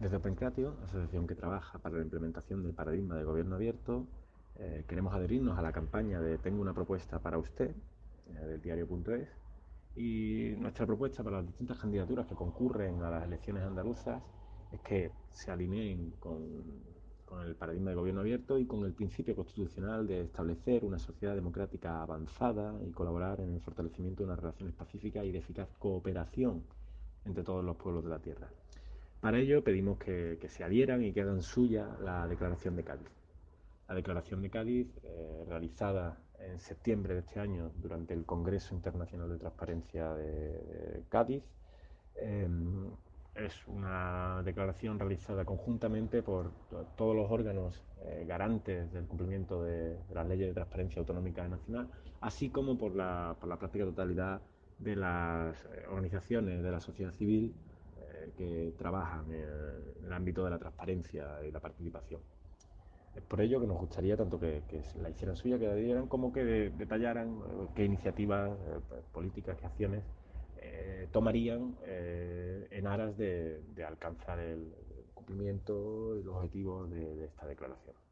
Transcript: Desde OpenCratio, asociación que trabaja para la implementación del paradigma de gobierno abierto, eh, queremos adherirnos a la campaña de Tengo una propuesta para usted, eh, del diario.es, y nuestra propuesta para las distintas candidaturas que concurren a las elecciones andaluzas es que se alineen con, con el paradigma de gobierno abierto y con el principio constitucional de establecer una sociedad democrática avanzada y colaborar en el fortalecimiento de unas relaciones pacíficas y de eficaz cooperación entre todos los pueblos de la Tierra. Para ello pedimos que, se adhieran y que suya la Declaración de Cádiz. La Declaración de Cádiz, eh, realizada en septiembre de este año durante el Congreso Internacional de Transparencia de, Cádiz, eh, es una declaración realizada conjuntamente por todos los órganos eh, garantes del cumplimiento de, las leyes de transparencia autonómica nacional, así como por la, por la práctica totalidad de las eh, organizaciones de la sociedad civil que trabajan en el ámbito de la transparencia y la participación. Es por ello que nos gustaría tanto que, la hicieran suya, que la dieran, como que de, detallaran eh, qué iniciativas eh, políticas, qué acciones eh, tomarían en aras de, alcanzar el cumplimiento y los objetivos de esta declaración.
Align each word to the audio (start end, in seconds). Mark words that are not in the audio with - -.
Desde 0.00 0.16
OpenCratio, 0.16 0.74
asociación 0.84 1.26
que 1.26 1.34
trabaja 1.34 1.78
para 1.78 1.96
la 1.96 2.02
implementación 2.02 2.62
del 2.62 2.74
paradigma 2.74 3.16
de 3.16 3.24
gobierno 3.24 3.54
abierto, 3.54 4.06
eh, 4.56 4.84
queremos 4.88 5.14
adherirnos 5.14 5.56
a 5.56 5.62
la 5.62 5.72
campaña 5.72 6.20
de 6.20 6.36
Tengo 6.38 6.60
una 6.60 6.74
propuesta 6.74 7.20
para 7.20 7.38
usted, 7.38 7.70
eh, 7.70 8.46
del 8.46 8.60
diario.es, 8.60 9.28
y 9.96 10.54
nuestra 10.58 10.84
propuesta 10.84 11.22
para 11.22 11.36
las 11.36 11.46
distintas 11.46 11.78
candidaturas 11.78 12.26
que 12.26 12.34
concurren 12.34 13.02
a 13.02 13.10
las 13.10 13.24
elecciones 13.24 13.62
andaluzas 13.62 14.20
es 14.72 14.80
que 14.80 15.12
se 15.30 15.52
alineen 15.52 16.12
con, 16.18 16.42
con 17.24 17.42
el 17.42 17.54
paradigma 17.54 17.90
de 17.90 17.96
gobierno 17.96 18.20
abierto 18.20 18.58
y 18.58 18.66
con 18.66 18.84
el 18.84 18.92
principio 18.92 19.36
constitucional 19.36 20.08
de 20.08 20.22
establecer 20.22 20.84
una 20.84 20.98
sociedad 20.98 21.36
democrática 21.36 22.02
avanzada 22.02 22.74
y 22.84 22.90
colaborar 22.90 23.40
en 23.40 23.54
el 23.54 23.60
fortalecimiento 23.60 24.24
de 24.24 24.30
unas 24.30 24.40
relaciones 24.40 24.74
pacíficas 24.74 25.24
y 25.24 25.30
de 25.30 25.38
eficaz 25.38 25.68
cooperación 25.78 26.64
entre 27.24 27.44
todos 27.44 27.64
los 27.64 27.76
pueblos 27.76 28.02
de 28.02 28.10
la 28.10 28.18
Tierra. 28.18 28.48
Para 29.24 29.38
ello 29.38 29.64
pedimos 29.64 29.96
que, 29.96 30.36
se 30.48 30.64
adhieran 30.64 31.02
y 31.02 31.14
que 31.14 31.24
suya 31.40 31.96
la 32.02 32.28
Declaración 32.28 32.76
de 32.76 32.84
Cádiz. 32.84 33.08
La 33.88 33.94
Declaración 33.94 34.42
de 34.42 34.50
Cádiz, 34.50 34.86
eh, 35.02 35.46
realizada 35.48 36.18
en 36.40 36.60
septiembre 36.60 37.14
de 37.14 37.20
este 37.20 37.40
año 37.40 37.70
durante 37.76 38.12
el 38.12 38.26
Congreso 38.26 38.74
Internacional 38.74 39.30
de 39.30 39.38
Transparencia 39.38 40.12
de, 40.12 41.04
Cádiz, 41.08 41.42
eh, 42.16 42.46
es 43.34 43.66
una 43.66 44.42
declaración 44.44 44.98
realizada 44.98 45.46
conjuntamente 45.46 46.22
por 46.22 46.52
todos 46.94 47.16
los 47.16 47.30
órganos 47.30 47.82
eh, 48.04 48.26
garantes 48.28 48.92
del 48.92 49.06
cumplimiento 49.06 49.62
de, 49.62 49.96
las 50.12 50.28
leyes 50.28 50.48
de 50.48 50.52
transparencia 50.52 51.00
autonómica 51.00 51.48
nacional, 51.48 51.88
así 52.20 52.50
como 52.50 52.76
por 52.76 52.94
la, 52.94 53.34
por 53.40 53.48
la 53.48 53.58
práctica 53.58 53.86
totalidad 53.86 54.42
de 54.78 54.96
las 54.96 55.64
eh, 55.64 55.86
organizaciones 55.88 56.62
de 56.62 56.70
la 56.70 56.80
sociedad 56.80 57.14
civil 57.14 57.54
que 58.36 58.74
trabajan 58.78 59.32
en 59.32 60.04
el 60.06 60.12
ámbito 60.12 60.44
de 60.44 60.50
la 60.50 60.58
transparencia 60.58 61.44
y 61.46 61.50
la 61.50 61.60
participación. 61.60 62.20
Es 63.14 63.22
por 63.22 63.40
ello 63.40 63.60
que 63.60 63.66
nos 63.66 63.78
gustaría 63.78 64.16
tanto 64.16 64.40
que, 64.40 64.62
la 65.00 65.08
hicieran 65.08 65.36
suya, 65.36 65.58
que 65.58 65.66
la 65.68 65.74
dieran, 65.74 66.08
como 66.08 66.32
que 66.32 66.44
de, 66.44 66.70
detallaran 66.70 67.38
eh, 67.38 67.66
qué 67.74 67.84
iniciativas 67.84 68.50
eh, 68.50 68.80
políticas, 69.12 69.56
qué 69.58 69.66
acciones 69.66 70.02
eh, 70.60 71.08
tomarían 71.12 71.76
en 71.86 72.86
aras 72.86 73.16
de, 73.16 73.62
alcanzar 73.86 74.40
el 74.40 74.72
cumplimiento 75.14 76.16
y 76.18 76.24
los 76.24 76.36
objetivos 76.36 76.90
de 76.90 77.26
esta 77.26 77.46
declaración. 77.46 78.04